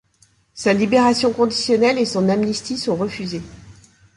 Sa 0.55 0.73
libération 0.73 1.31
conditionnelle 1.31 1.99
et 1.99 2.05
son 2.07 2.27
amnistie 2.27 2.79
sont 2.79 2.95
refusées. 2.95 3.43